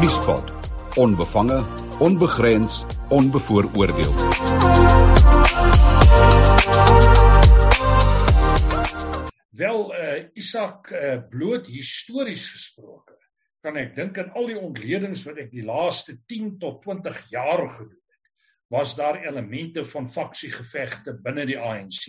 [0.00, 0.50] Vriespot.
[0.96, 1.64] Onbevange,
[1.98, 4.14] onbegrens, onbevooroordeel.
[9.50, 13.18] Wel uh Isak uh bloot histories gesproke
[13.60, 17.66] kan ek dink aan al die ontledings wat ek die laaste 10 tot 20 jaar
[17.68, 18.32] gedoen het
[18.72, 22.08] was daar elemente van faksiegevegte binne die ANC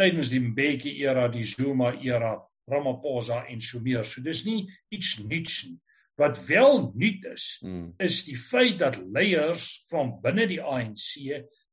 [0.00, 4.04] tydens die Mbeki era, die Zuma era, Ramaphosa en so meer.
[4.08, 5.80] So dis nie iets nuuts nie.
[6.20, 7.94] Wat wel nuut is, hmm.
[7.96, 11.16] is die feit dat leiers van binne die ANC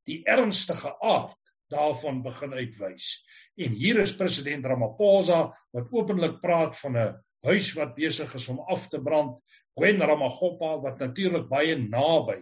[0.08, 1.36] die ernstige aard
[1.70, 3.10] daarvan begin uitwys.
[3.60, 5.42] En hier is president Ramaphosa
[5.76, 9.38] wat openlik praat van 'n huis wat besig is om af te brand.
[9.78, 12.40] Gwen Ramaphosa wat natuurlik baie naby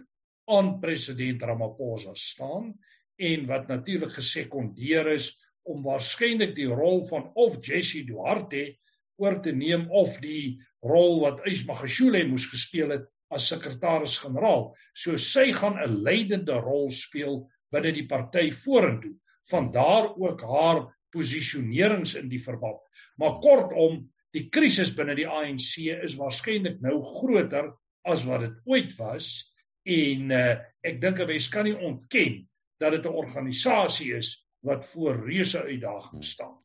[0.49, 2.73] aan president Ramaphosa staan
[3.19, 8.77] en wat natuurlik gesekondeer is om waarskynlik die rol van of Jesse Duarte
[9.19, 14.69] oor te neem of die rol wat Ismagashule moes gespeel het as sekretaris-generaal.
[14.93, 19.15] So sy gaan 'n leidende rol speel binne die party vorentoe.
[19.49, 22.81] Van daar ook haar posisionerings in die verband.
[23.17, 27.73] Maar kortom, die krisis binne die ANC is waarskynlik nou groter
[28.05, 29.53] as wat dit ooit was
[29.89, 32.47] en uh, ek dink 'n mens kan nie ontken
[32.79, 36.57] dat dit 'n organisasie is wat voor reuse uitdagings staan.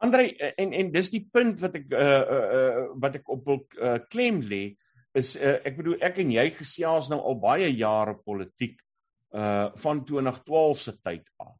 [0.00, 2.04] Andrei en en dis die punt wat ek uh
[2.36, 4.62] uh wat ek op wil uh, klem lê
[5.18, 8.78] is uh, ek bedoel ek en jy gesels nou al baie jare politiek
[9.36, 11.56] uh van 2012 se tyd af.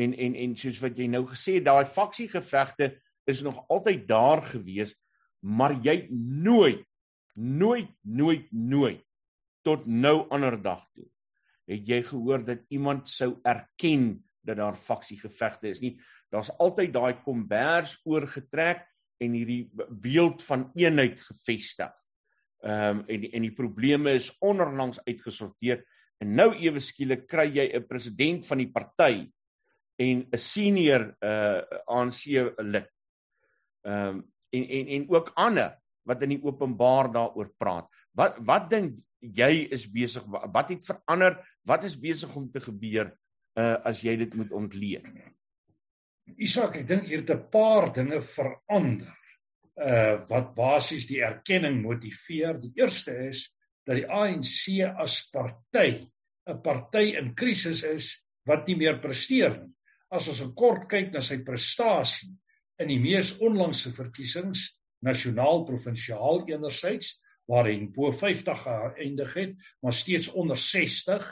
[0.00, 2.92] En en en soos wat jy nou gesê het, daai faksiegevegte
[3.28, 4.94] is nog altyd daar gewees,
[5.40, 6.86] maar jy nooit
[7.34, 9.02] nooit nooit nooit
[9.64, 11.06] tot nou ander dag toe
[11.70, 15.96] het jy gehoor dat iemand sou erken dat daar faksiegevegte is nie.
[16.30, 18.86] Daar's altyd daai kombers oorgetrek
[19.22, 21.92] en hierdie beeld van eenheid gevestig.
[22.62, 25.82] Ehm um, en en die probleme is onderlangs uitgesorteer
[26.22, 29.30] en nou ewe skielik kry jy 'n president van die party
[29.98, 32.26] en 'n senior uh ANC
[32.58, 32.90] lid
[33.82, 37.88] ehm um, en en en ook ander wat in die openbaar daaroor praat.
[38.12, 41.38] Wat wat dink jy is besig wat het verander?
[41.62, 43.12] Wat is besig om te gebeur
[43.58, 45.08] uh as jy dit moet ontleed?
[46.36, 49.16] Isak, ek dink hier het 'n paar dinge verander.
[49.76, 52.60] Uh wat basies die erkenning motiveer.
[52.60, 56.08] Die eerste is dat die ANC as party
[56.48, 59.74] 'n party in krisis is wat nie meer presteer nie.
[60.10, 62.32] As ons 'n kort kyk na sy prestasie
[62.78, 67.20] in die mees onlangse verkiesings nasionaal provinsiaal enerzijds
[67.50, 71.26] waarin bo 50 geëindig het maar steeds onder 60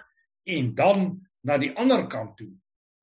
[0.45, 2.53] en dan na die ander kant toe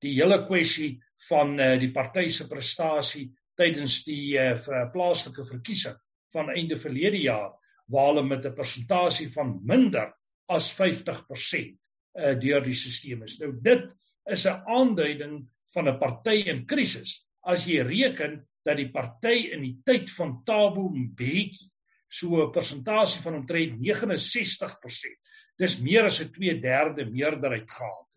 [0.02, 3.28] die hele kwessie van uh, die party se prestasie
[3.58, 4.54] tydens die uh,
[4.92, 5.96] plaaslike verkiesing
[6.32, 7.52] van einde verlede jaar
[7.88, 10.12] waar hulle met 'n persentasie van minder
[10.48, 11.78] as 50%
[12.18, 13.38] uh, eh, deur die stelsel is.
[13.40, 13.84] Nou dit
[14.26, 19.62] is 'n aanduiding van 'n party in krisis as jy reken dat die party in
[19.62, 21.70] die tyd van Thabo Mbeki
[22.08, 25.20] so 'n persentasie van omtrent 69%.
[25.56, 28.07] Dis meer as 'n 2/3 meerderheid gehad.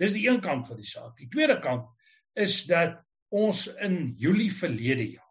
[0.00, 1.16] Dis die een kant van die saak.
[1.18, 1.88] Die tweede kant
[2.34, 3.00] is dat
[3.34, 5.24] ons in Julie verlede jaar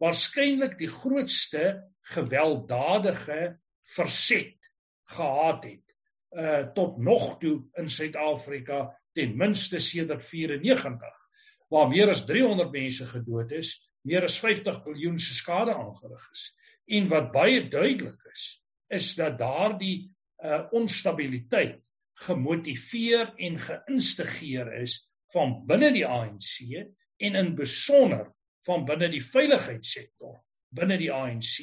[0.00, 1.64] waarskynlik die grootste
[2.14, 3.58] gewelddadige
[3.94, 4.56] verset
[5.12, 5.96] gehad het
[6.30, 11.26] uh tot nog toe in Suid-Afrika ten minste sedert 94
[11.70, 13.76] waar meer as 300 mense gedood is,
[14.06, 16.46] meer as 50 miljoen se skade aangerig is.
[16.90, 18.46] En wat baie duidelik is,
[18.90, 20.10] is dat daardie
[20.42, 21.78] uh, onstabiliteit
[22.26, 24.98] gemotiveer en geïnstigeer is
[25.32, 26.60] van binne die ANC
[27.20, 28.28] en in besonder
[28.66, 31.56] van binne die veiligheidssektor binne die ANC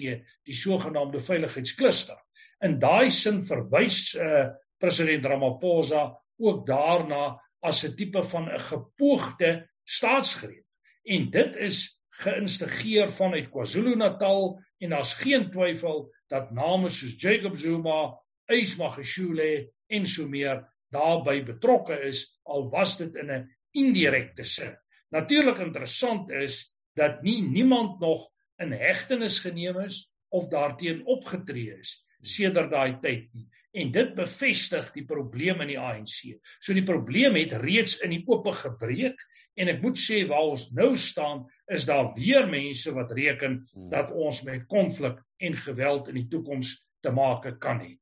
[0.48, 2.18] die sogenaamde veiligheidskluster.
[2.66, 4.48] In daai sin verwys uh,
[4.82, 6.10] president Ramaphosa
[6.44, 10.66] ook daarna as 'n tipe van 'n gepoogde staatsgreep.
[11.04, 18.20] En dit is geïnstigeer vanuit KwaZulu-Natal en daar's geen twyfel dat name soos Jacob Zuma,
[18.46, 20.64] Ismagashule en so meer
[20.94, 24.76] daarbey betrokke is al was dit in 'n indirekte sin.
[25.12, 32.04] Natuurlik interessant is dat nie niemand nog in hegtenis geneem is of daarteen opgetree is
[32.22, 36.40] sedert daai tyd nie en dit bevestig die probleem in die ANC.
[36.60, 39.20] So die probleem het reeds in die oop gebreek
[39.58, 43.88] En ek moet sê waar ons nou staan, is daar weer mense wat reken hmm.
[43.94, 47.96] dat ons met konflik en geweld in die toekoms te maak kan hê.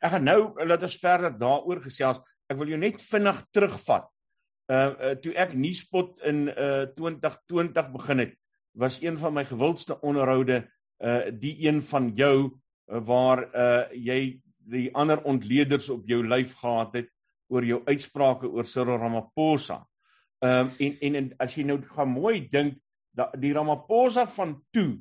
[0.00, 2.20] Ek gaan nou laat ons verder daaroor gesels.
[2.48, 4.08] Ek wil jou net vinnig terugvat.
[4.70, 8.36] Uh, uh toe ek Nuuspot in uh 2020 begin het,
[8.78, 10.62] was een van my gewildste onderhoude
[11.04, 12.52] uh die een van jou
[12.86, 17.10] waar uh jy die ander ontleeders op jou lyf gehad het
[17.50, 19.82] oor jou uitsprake oor Cyril Ramaphosa.
[20.40, 22.78] Ehm um, en, en en as jy nou gaan mooi dink
[23.12, 25.00] dat die Ramaphosa van toe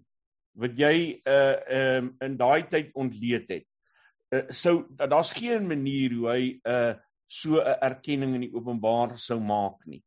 [0.59, 3.68] wat jy uh ehm um, in daai tyd ontleed het.
[4.29, 6.95] Uh, sou daar's geen manier hoe hy uh
[7.29, 10.01] so 'n erkenning in die openbaar sou maak nie.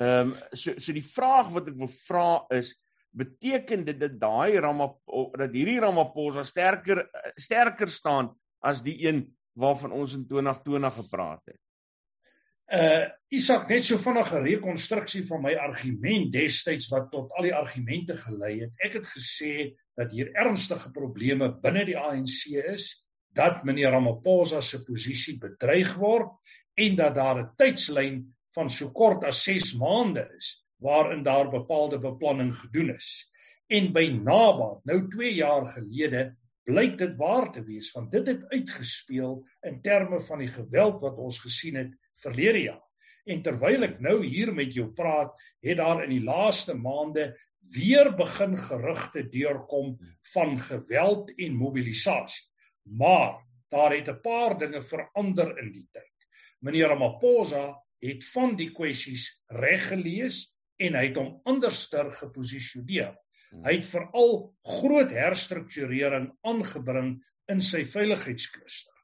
[0.00, 2.74] Ehm um, so so die vraag wat ek wil vra is
[3.10, 8.30] beteken dit dat daai Ramaphosa dat hierdie Ramaphosa sterker sterker staan
[8.60, 9.24] as die een
[9.58, 11.60] waarvan ons in 2020 gepraat het?
[12.68, 18.16] Uh Isak net so vinnige rekonstruksie van my argument destyds wat tot al die argumente
[18.16, 18.72] gelei het.
[18.84, 19.52] Ek het gesê
[19.96, 26.30] dat hier ernstige probleme binne die ANC is, dat meneer Ramaphosa se posisie bedreig word
[26.74, 31.98] en dat daar 'n tydslyn van so kort as 6 maande is waarin daar bepaalde
[31.98, 33.30] beplanning gedoen is.
[33.66, 36.36] En by nabaat, nou 2 jaar gelede,
[36.68, 41.16] blyk dit waar te wees want dit het uitgespeel in terme van die geweld wat
[41.16, 41.92] ons gesien het
[42.22, 42.84] verlede jaar.
[43.28, 47.34] En terwyl ek nou hier met jou praat, het daar in die laaste maande
[47.72, 49.98] weer begin gerugte deurkom
[50.32, 52.46] van geweld en mobilisasie.
[52.96, 56.16] Maar daar het 'n paar dinge verander in die tyd.
[56.60, 63.14] Meneer Ramaphosa het van die kwessies reg gelees en hy het hom anderster geposisioneer.
[63.64, 68.94] Hy het veral groot herstrukturering aangebring in sy veiligheidskluster.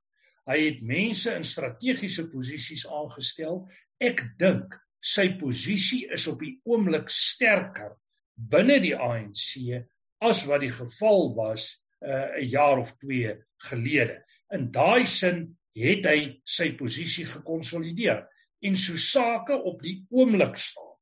[0.47, 3.63] Hy het mense in strategiese posisies aangestel.
[4.01, 7.97] Ek dink sy posisie is op die oomblik sterker
[8.35, 9.85] binne die ANC
[10.25, 13.35] as wat die geval was uh, 'n jaar of 2
[13.71, 14.23] gelede.
[14.53, 18.25] In daai sin het hy sy posisie gekonsolideer
[18.65, 20.93] en so sake op die oomblik staan.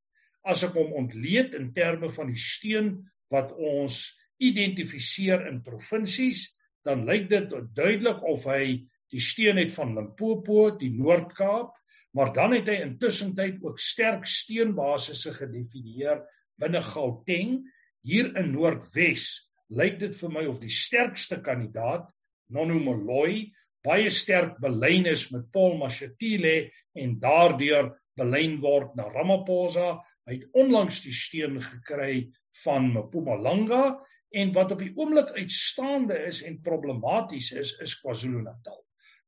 [0.42, 2.96] As ek hom ontleed in terme van die steun
[3.30, 6.48] wat ons identifiseer in provinsies,
[6.82, 8.82] dan lyk dit duidelik of hy
[9.12, 11.76] die steun het van Limpopo, die Noord-Kaap,
[12.16, 16.24] maar dan het hy intussen tyd ook sterk steunbasisse gedefinieer
[16.60, 17.60] binne Gauteng
[18.04, 19.51] hier in Noordwes.
[19.72, 22.10] Lyk dit vir my of die sterkste kandidaat
[22.52, 23.52] Nono Moloi
[23.82, 29.96] baie sterk belyn is met Paul Mashatile en daardeur belyn word na Ramaphosa.
[30.28, 32.28] Hy het onlangs die steun gekry
[32.62, 33.84] van Mpumalanga
[34.32, 38.78] en wat op die oomblik uitstaande is en problematies is is KwaZulu-Natal.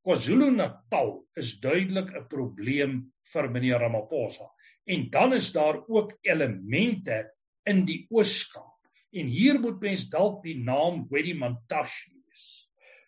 [0.05, 1.11] KwaZulu-Natal
[1.41, 3.01] is duidelik 'n probleem
[3.33, 4.47] vir meneer Ramaphosa.
[4.87, 7.33] En dan is daar ook elemente
[7.65, 8.74] in die Ooskaap.
[9.15, 12.45] En hier moet mens dalk die naam Gwedi Mantashe lees.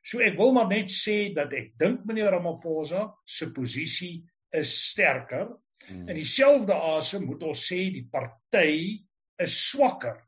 [0.06, 4.20] So ek wil maar net sê dat ek dink meneer Ramaphosa se posisie
[4.54, 5.50] is sterker.
[5.86, 6.06] Hmm.
[6.06, 9.02] In dieselfde asem moet ons sê die party
[9.42, 10.20] is swakker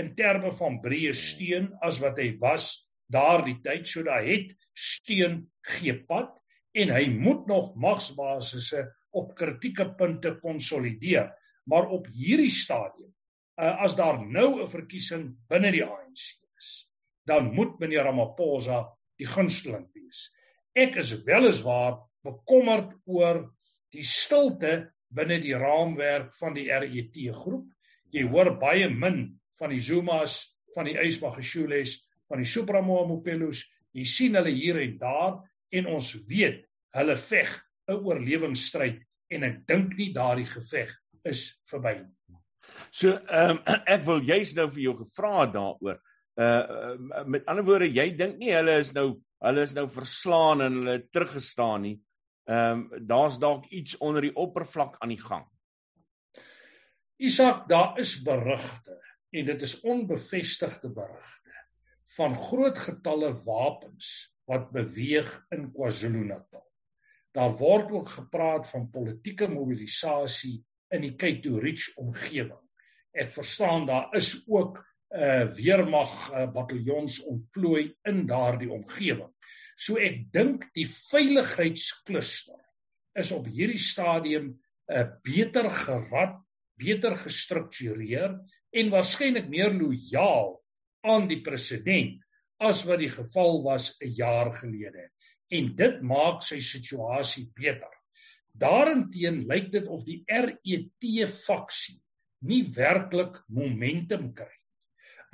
[0.00, 2.70] in terme van breë steun as wat hy was
[3.12, 5.42] daardie tyd so dat het steun
[5.76, 6.34] gepad
[6.76, 8.82] en hy moet nog magsbasisse
[9.16, 11.30] op kritieke punte konsolideer
[11.70, 13.12] maar op hierdie stadium
[13.60, 16.88] uh, as daar nou 'n verkiesing binne die ANC is
[17.26, 18.84] dan moet meneer Ramaphosa
[19.18, 20.32] die gunsteling wees
[20.74, 23.54] ek is weliswaar bekommerd oor
[23.92, 27.66] die stilte binne die raamwerk van die RET groep
[28.12, 33.64] jy hoor baie min van die Zumas, van die Ysmageshules, van die Supramoamopelus.
[33.96, 35.38] Jy sien hulle hier en daar
[35.76, 36.64] en ons weet
[36.96, 37.50] hulle veg
[37.88, 40.92] 'n oorlewingsstryd en ek dink nie daardie geveg
[41.24, 42.15] is verby nie.
[42.90, 43.62] So ehm um,
[43.94, 46.00] ek wil juist nou vir jou gevra daaroor.
[46.36, 49.08] Uh met ander woorde, jy dink nie hulle is nou
[49.44, 51.96] hulle is nou verslaan en hulle teruggestaan nie.
[52.46, 55.46] Ehm um, daar's dalk iets onder die oppervlak aan die gang.
[57.16, 61.54] Isak, daar is berigte en dit is onbevestigde berigte
[62.16, 66.62] van groot getalle wapens wat beweeg in KwaZulu-Natal.
[67.36, 70.60] Daar word ook gepraat van politieke mobilisasie
[70.94, 72.65] in die Cape Ridge omgewing.
[73.16, 79.32] Ek verstaan daar is ook 'n uh, eh, weermag uh, bataljons ontplooi in daardie omgewing.
[79.76, 82.60] So ek dink die veiligheidskluster
[83.14, 84.58] is op hierdie stadium 'n
[84.92, 86.36] uh, beter gerad
[86.76, 88.36] beter gestruktureer
[88.70, 90.56] en waarskynlik meer lojaal
[91.06, 92.20] aan die president
[92.60, 95.10] as wat die geval was 'n jaar gelede.
[95.48, 97.92] En dit maak sy situasie beter.
[98.52, 102.00] Daarenteen lyk dit of die RET faksie
[102.46, 104.62] nie werklik momentum kry nie.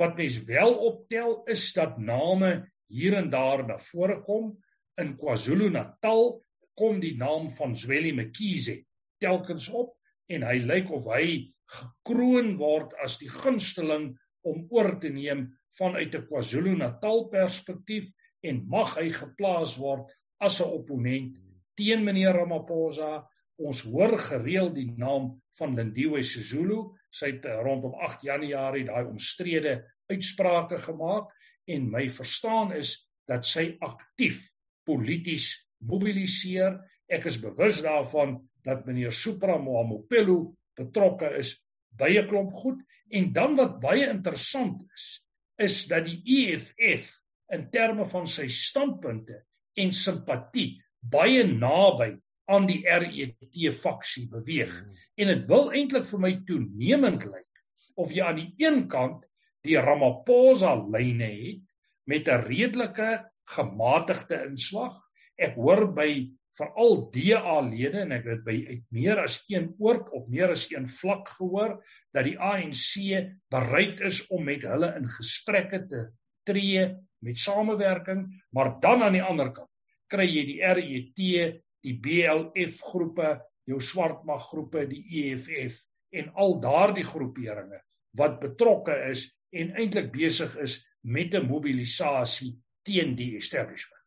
[0.00, 4.52] Wat mens wel optel is dat name hier en daar na vore kom.
[5.00, 6.42] In KwaZulu-Natal
[6.76, 8.83] kom die naam van Zweli Mkhize
[9.23, 9.95] telkens op
[10.33, 14.12] en hy lyk of hy gekroon word as die gunsteling
[14.49, 15.47] om oor te neem
[15.78, 18.11] vanuit 'n KwaZulu-Natal perspektief
[18.42, 21.37] en mag hy geplaas word as 'n opponent
[21.75, 23.28] teen meneer Ramaphosa.
[23.57, 26.92] Ons hoor gereeld die naam van Lindiwe Sisulu.
[27.12, 29.76] Sy het eh, rondom 8 Januarie daai omstrede
[30.11, 31.33] uitsprake gemaak
[31.71, 32.97] en my verstaan is
[33.28, 34.49] dat sy aktief
[34.88, 35.52] polities
[35.87, 36.81] mobiliseer.
[37.07, 41.61] Ek is bewus daarvan dat meneer Supra Mohamopelo betrokke is
[41.99, 45.26] by 'n klomp goed en dan wat baie interessant is
[45.61, 47.21] is dat die EFF
[47.52, 49.42] in terme van sy standpunte
[49.76, 52.16] en simpatie baie naby
[52.52, 55.02] aan die RET faksie beweeg mm.
[55.23, 57.62] en dit wil eintlik vir my toenemend lyk
[58.00, 59.25] of jy aan die een kant
[59.66, 61.64] die Ramaphosa lyne het
[62.11, 63.11] met 'n redelike
[63.56, 64.97] gematigde inslag
[65.38, 70.11] ek hoor by veral DA lede en ek het by uit meer as een oort
[70.12, 71.78] op meer as een vlak gehoor
[72.12, 76.02] dat die ANC bereid is om met hulle in gesprekke te
[76.44, 76.85] tree
[77.25, 79.71] met samewerking maar dan aan die ander kant
[80.12, 83.37] kry jy die RET die BLF groepe
[83.69, 87.81] jou swartmag groepe die EFF en al daardie groeperinge
[88.19, 94.03] wat betrokke is en eintlik besig is met 'n mobilisasie teen die establishment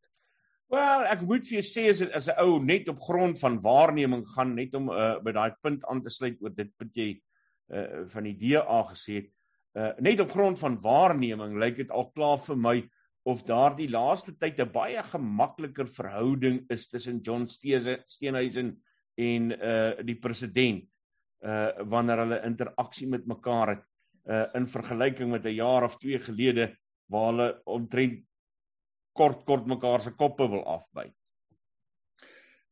[0.73, 4.25] Wel, ek moet vir jou sê as as 'n ou net op grond van waarneming
[4.33, 7.09] gaan net om uh, by daai punt aan te sluit oor dit wat jy
[7.69, 9.29] uh, van die DA gesê het.
[9.75, 12.75] Uh, net op grond van waarneming lyk dit al klaar vir my
[13.25, 18.75] of daardie laaste tyd 'n baie gemakliker verhouding is tussen John Steenhuisen
[19.17, 20.85] en uh die president
[21.41, 23.83] uh wanneer hulle interaksie met mekaar het
[24.29, 26.75] uh in vergelyking met 'n jaar of 2 gelede
[27.09, 28.23] waar hulle omtrent
[29.13, 31.13] kort kort mekaar se koppe wil afbyt.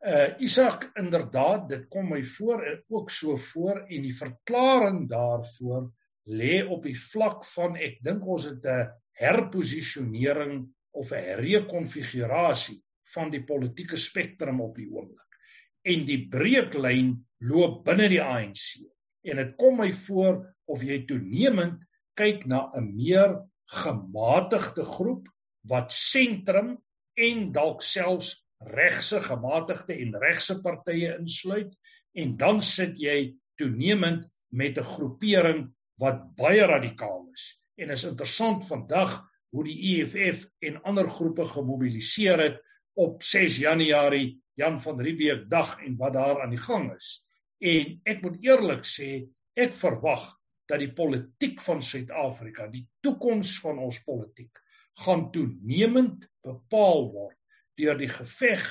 [0.05, 5.91] Uh Isak inderdaad dit kom my voor ook so voor en die verklaring daarvoor
[6.27, 12.81] lê op die vlak van ek dink ons het 'n herposisionering of 'n herrekonfigurasie
[13.13, 15.39] van die politieke spektrum op die oomblik.
[15.83, 18.81] En die breuklyn loop binne die ANC.
[19.23, 21.81] En dit kom my voor of jy toenemend
[22.15, 25.27] kyk na 'n meer gematigde groep
[25.67, 26.77] wat sentrum
[27.13, 31.73] en dalk selfs regse gematigde en regse partye insluit
[32.13, 38.63] en dan sit jy toenemend met 'n groepering wat baie radikaal is en is interessant
[38.67, 39.19] vandag
[39.53, 42.61] hoe die EFF en ander groepe gemobiliseer het
[42.99, 47.23] op 6 Januarie Jan van Riebeeck dag en wat daar aan die gang is.
[47.59, 49.09] En ek moet eerlik sê
[49.57, 50.25] ek verwag
[50.69, 54.61] dat die politiek van Suid-Afrika die toekoms van ons politiek
[55.03, 57.37] gaan toenemend bepaal word
[57.77, 58.67] deur die geveg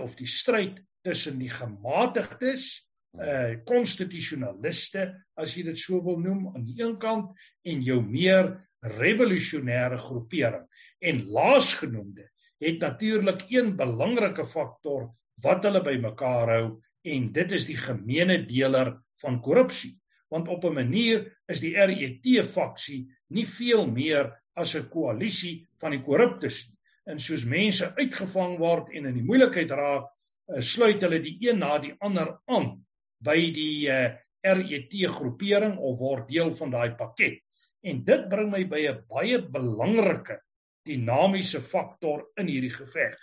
[0.00, 5.04] of die stryd tussen die gematigdes uh konstitusionaliste
[5.38, 7.30] as jy dit so wil noem aan die een kant
[7.62, 8.50] en jou meer
[8.98, 10.64] revolusionêre groepering.
[11.00, 12.28] En laasgenoemde
[12.60, 16.66] het natuurlik een belangrike faktor wat hulle bymekaar hou
[17.04, 19.94] en dit is die gemeene deler van korrupsie.
[20.28, 25.90] Want op 'n manier is die RET faksie nie veel meer as 'n koalisie van
[25.90, 26.78] die korruptes nie.
[27.04, 30.04] En soos mense uitgevang word en in die moeilikheid raak,
[30.48, 32.84] uh, sluit hulle die een na die ander aan
[33.24, 37.40] by die uh, eh, RET groepering of word deel van daai pakket.
[37.84, 40.38] En dit bring my by 'n baie belangrike
[40.84, 43.16] dinamiese faktor in hierdie geveg.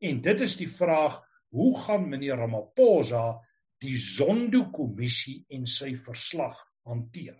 [0.00, 1.20] En dit is die vraag:
[1.52, 3.40] hoe gaan meneer Ramaphosa
[3.82, 6.56] die Zondo-kommissie en sy verslag
[6.88, 7.36] hanteer?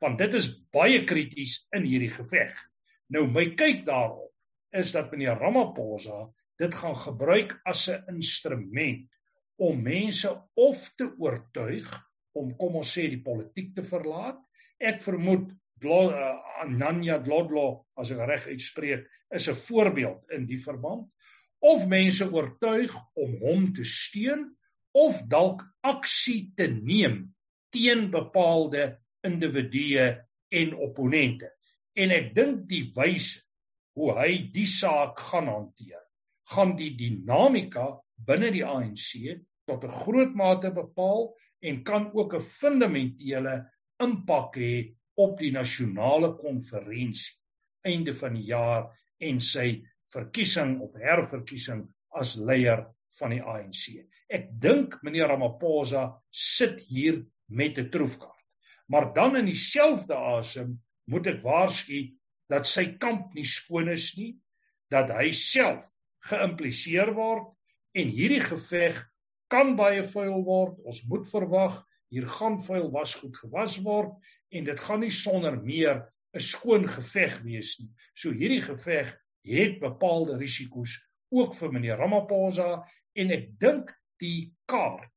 [0.00, 2.52] Want dit is baie krities in hierdie geveg.
[3.08, 4.32] Nou my kyk daarop
[4.74, 6.28] is dat meneer Ramaphosa
[6.60, 9.08] dit gaan gebruik as 'n instrument
[9.56, 11.90] om mense of te oortuig
[12.34, 14.40] om kom ons sê die politiek te verlaat.
[14.78, 15.52] Ek vermoed
[15.84, 16.34] uh,
[16.64, 21.08] Ananya Dlodlo as ek reg uitspreek is 'n voorbeeld in die verband
[21.64, 24.56] of mense oortuig om hom te steun
[24.92, 27.34] of dalk aksie te neem
[27.70, 30.06] teen bepaalde individue
[30.48, 31.50] en opponente
[31.94, 33.42] en ek dink die wyse
[33.98, 36.02] hoe hy die saak gaan hanteer
[36.54, 42.40] gaan die dinamika binne die ANC tot 'n groot mate bepaal en kan ook 'n
[42.40, 47.38] fundamentele impak hê op die nasionale konferensie
[47.84, 48.90] einde van die jaar
[49.20, 51.84] en sy verkiesing of herverkiesing
[52.18, 52.84] as leier
[53.18, 54.04] van die ANC.
[54.28, 58.44] Ek dink meneer Ramaphosa sit hier met 'n troefkaart.
[58.88, 62.16] Maar dan in dieselfde asem moet ek waarsku
[62.48, 64.36] dat sy kamp nie skoon is nie,
[64.90, 65.94] dat hy self
[66.28, 67.53] geïmpliseer word
[67.94, 68.98] en hierdie geveg
[69.52, 70.80] kan baie vuil word.
[70.84, 71.78] Ons moet verwag
[72.14, 74.14] hier gaan vuil wasgoed gewas word
[74.54, 77.90] en dit gaan nie sonder meer 'n skoon geveg wees nie.
[78.14, 80.98] So hierdie geveg het bepaalde risiko's
[81.30, 82.84] ook vir meneer Ramaphosa
[83.14, 85.10] en ek dink die kaart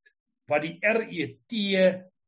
[0.49, 1.53] wat die RET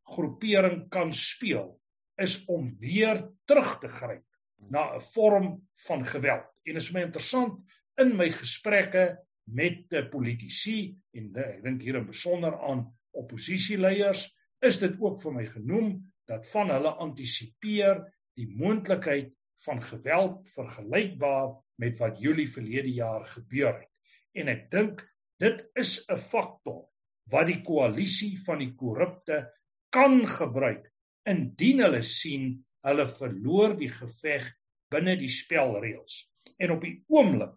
[0.10, 1.80] groepering kan speel
[2.20, 4.26] is om weer terug te gryp
[4.70, 6.50] na 'n vorm van geweld.
[6.66, 7.60] En dit is my interessant
[7.98, 9.18] in my gesprekke
[9.54, 10.80] met die politici
[11.16, 12.86] en de, ek dink hier in besonder aan
[13.18, 14.28] oppositieleiers
[14.66, 15.92] is dit ook vir my genoem
[16.30, 18.04] dat van hulle antisipeer
[18.38, 19.34] die moontlikheid
[19.66, 23.90] van geweld vergelykbaar met wat Julie verlede jaar gebeur het.
[24.38, 25.04] En ek dink
[25.40, 26.88] dit is 'n faktor
[27.32, 29.50] wat die koalisie van die korrupte
[29.90, 30.90] kan gebruik
[31.26, 34.48] indien hulle sien hulle verloor die geveg
[34.90, 36.26] binne die spelreëls.
[36.58, 37.56] En op die oomblik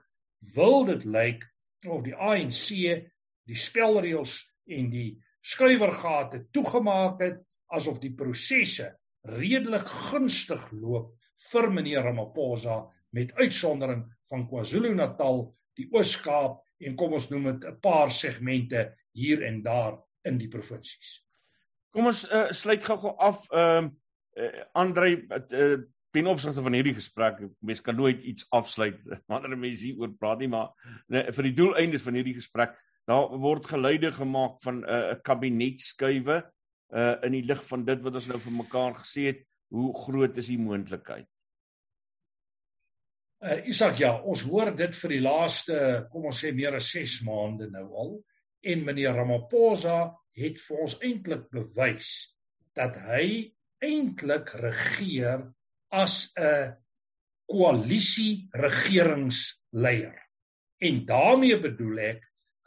[0.55, 1.47] wil dit lyk
[1.89, 2.69] of die ANC
[3.49, 4.39] die spelreëls
[4.71, 5.11] en die
[5.43, 7.41] skuiwergate toegemaak het
[7.75, 8.93] asof die prosesse
[9.29, 11.15] redelik gunstig loop
[11.51, 15.43] vir meneer Ramaphosa met uitsondering van KwaZulu-Natal,
[15.77, 20.49] die Oos-Kaap en kom ons noem dit 'n paar segmente hier en daar in die
[20.49, 21.23] provinsies.
[21.93, 23.91] Kom ons uh, sluit gou-gou af ehm
[24.37, 25.79] uh, uh, Andre uh,
[26.13, 27.41] ten opsigte van hierdie gesprek.
[27.65, 29.01] Mens kan nooit iets afsluit
[29.33, 30.73] wanneer mense hier oor praat nie, maar
[31.09, 32.77] nee, vir die doeleindes van hierdie gesprek,
[33.09, 36.43] daar word geluide gemaak van 'n uh, kabinetskuive
[36.93, 40.37] uh in die lig van dit wat ons nou vir mekaar gesê het, hoe groot
[40.39, 41.29] is die moontlikheid?
[43.43, 45.79] Uh Isak ja, ons hoor dit vir die laaste,
[46.13, 48.13] kom ons sê meer as 6 maande nou al
[48.63, 52.37] en meneer Ramaphosa het vir ons eintlik bewys
[52.77, 53.51] dat hy
[53.83, 55.49] eintlik regeer
[55.93, 56.73] as 'n
[57.47, 60.19] koalisie regeringsleier.
[60.81, 62.23] En daarmee bedoel ek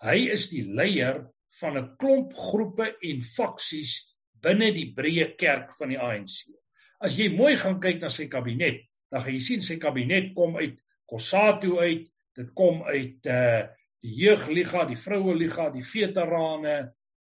[0.06, 1.26] hy is die leier
[1.60, 6.52] van 'n klomp groepe en faksies binne die breë kerk van die ANC.
[7.00, 10.58] As jy mooi gaan kyk na sy kabinet, dan gaan jy sien sy kabinet kom
[10.58, 13.66] uit Kossatu uit, dit kom uit uh
[14.06, 16.76] die jeugliga, die vroueliga, die veterane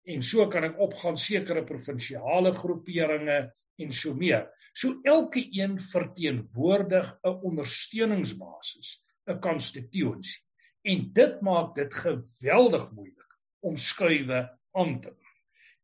[0.05, 3.39] en so kan ek opgaan sekere provinsiale groeperinge
[3.77, 4.49] en so meer.
[4.73, 10.41] So elke een verteenwoordig 'n ondersteuningsbasis, 'n constituency.
[10.83, 15.25] En dit maak dit geweldig moeilik om skuwe aan te bring.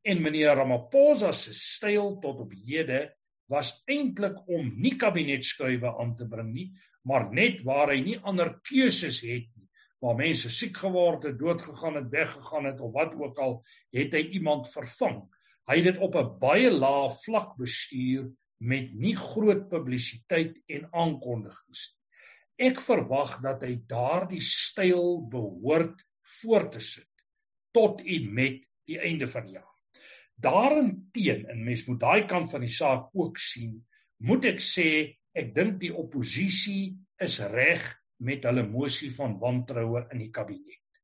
[0.02, 3.16] En meneer Ramaphosa se styl tot op hede
[3.50, 6.68] was eintlik om nie kabinetskuive aan te bring nie,
[7.02, 9.66] maar net waar hy nie ander keuses het nie,
[10.00, 13.58] waar mense siek geword het, dood gegaan het, weggegaan het of wat ook al,
[13.92, 15.24] het hy iemand vervang.
[15.68, 21.82] Hy het dit op 'n baie lae vlak bestuur met nie groot publisiteit en aankondigings
[21.90, 22.00] nie.
[22.60, 26.02] Ek verwag dat hy daardie styl behoort
[26.40, 27.08] voort te sit
[27.72, 29.70] tot en met die einde van die jaar.
[30.40, 33.78] Daarenteen, en mens moet daai kant van die saak ook sien,
[34.24, 34.88] moet ek sê
[35.36, 37.84] ek dink die oppositie is reg
[38.24, 41.00] met hulle mosie van wantroue in die kabinet.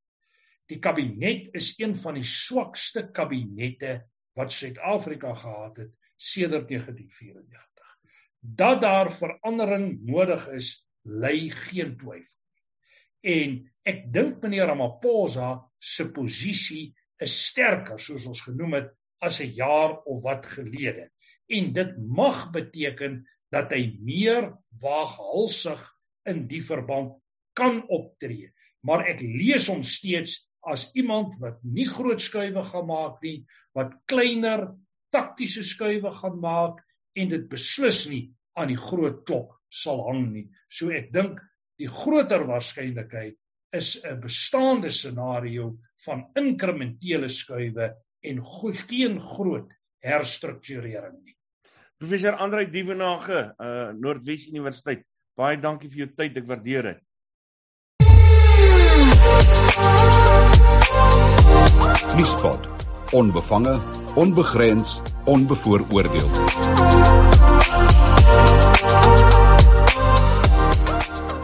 [0.68, 4.00] Die kabinet is een van die swakste kabinette
[4.36, 7.98] wat Suid-Afrika gehad het sedert 1994.
[8.40, 12.38] Dat daar verandering nodig is, lê geen twyfel.
[13.26, 18.92] En ek dink meneer Ramaphosa se posisie is sterker soos ons genoem het
[19.24, 21.10] as 'n jaar of wat gelede.
[21.48, 25.80] En dit mag beteken dat hy meer waaghalsig
[26.24, 27.16] in die verband
[27.52, 28.52] kan optree.
[28.82, 33.94] Maar ek lees hom steeds as iemand wat nie groot skuwe gaan maak nie, wat
[34.10, 34.66] kleiner
[35.14, 36.82] taktiese skuwe gaan maak
[37.16, 38.24] en dit beslis nie
[38.58, 40.46] aan die groot klok sal hang nie.
[40.68, 41.40] So ek dink
[41.80, 43.36] die groter waarskynlikheid
[43.76, 48.42] is 'n bestaande scenario van inkrementele skuwe en
[48.88, 49.70] geen groot
[50.02, 51.36] herstrukturering nie.
[51.98, 55.04] Professor Andrei Dievenage, uh Noordwes Universiteit.
[55.36, 57.02] Baie dankie vir jou tyd, ek waardeer dit.
[62.16, 62.68] Nuuspot.
[63.12, 63.78] Onbevange,
[64.14, 67.35] onbegrens, onbevooroordeel.